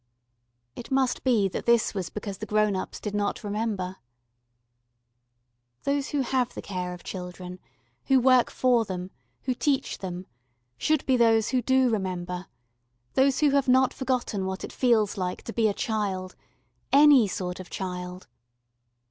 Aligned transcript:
It 0.75 0.89
must 0.89 1.23
be 1.23 1.47
that 1.49 1.67
this 1.67 1.93
was 1.93 2.09
because 2.09 2.39
the 2.39 2.47
grown 2.47 2.75
ups 2.75 2.99
did 2.99 3.13
not 3.13 3.43
remember. 3.43 3.97
Those 5.83 6.09
who 6.09 6.21
have 6.21 6.55
the 6.55 6.61
care 6.63 6.95
of 6.95 7.03
children, 7.03 7.59
who 8.05 8.19
work 8.19 8.49
for 8.49 8.83
them, 8.83 9.11
who 9.43 9.53
teach 9.53 9.99
them, 9.99 10.25
should 10.75 11.05
be 11.05 11.17
those 11.17 11.49
who 11.49 11.61
do 11.61 11.91
remember: 11.91 12.47
those 13.13 13.41
who 13.41 13.51
have 13.51 13.67
not 13.67 13.93
forgotten 13.93 14.47
what 14.47 14.63
it 14.63 14.73
feels 14.73 15.17
like 15.19 15.43
to 15.43 15.53
be 15.53 15.67
a 15.67 15.71
child 15.71 16.35
any 16.91 17.27
sort 17.27 17.59
of 17.59 17.69
child. 17.69 18.25